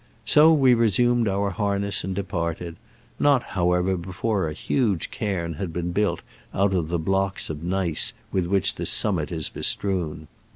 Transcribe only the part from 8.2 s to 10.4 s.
with which the summit is bestrewn.